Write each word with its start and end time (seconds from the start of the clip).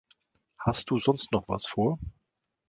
Hast 0.57 0.89
du 0.89 0.97
sonst 0.97 1.31
noch 1.31 1.47
was 1.47 1.67
vor? 1.67 1.99